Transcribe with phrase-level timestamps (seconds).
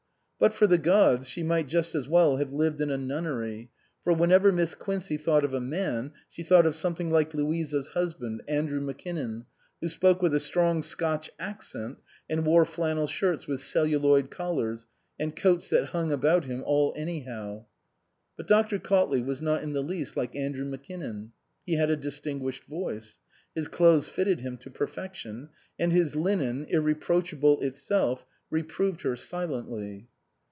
[0.43, 3.69] But for the gods she might just as well have lived in a nunnery,
[4.03, 8.41] for whenever Miss Quincey thought of a man she thought of something like Louisa's husband,
[8.47, 9.45] Andrew Mackinnon,
[9.81, 14.87] who spoke with a strong Scotch accent, and wore flannel shirts with celluloid collars,
[15.19, 17.65] and coats that hung about him all anyhow.
[18.35, 18.79] But Dr.
[18.79, 21.33] Cautley was not in the least like Andrew Mac kinnon.
[21.67, 23.19] He had a distinguished voice;
[23.53, 30.07] his clothes fitted him to perfection; and his linen, irreproachable itself, reproved her silently.